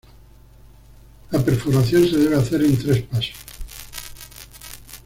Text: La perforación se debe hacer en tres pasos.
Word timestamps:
La 1.29 1.45
perforación 1.45 2.09
se 2.09 2.17
debe 2.17 2.35
hacer 2.35 2.63
en 2.63 2.75
tres 2.75 3.03
pasos. 3.03 3.33